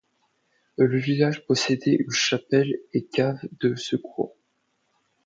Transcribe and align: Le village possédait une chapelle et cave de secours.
Le 0.77 0.97
village 0.97 1.45
possédait 1.45 1.93
une 1.95 2.09
chapelle 2.09 2.75
et 2.91 3.05
cave 3.05 3.39
de 3.59 3.75
secours. 3.75 4.33